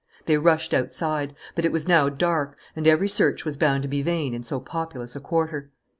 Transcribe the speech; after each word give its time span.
They 0.25 0.35
rushed 0.39 0.73
outside. 0.73 1.35
But 1.53 1.63
it 1.63 1.71
was 1.71 1.87
now 1.87 2.09
dark; 2.09 2.57
and 2.75 2.87
every 2.87 3.07
search 3.07 3.45
was 3.45 3.55
bound 3.55 3.83
to 3.83 3.87
be 3.87 4.01
vain 4.01 4.33
in 4.33 4.41
so 4.41 4.59
populous 4.59 5.15
a 5.15 5.19
quarter. 5.19 5.69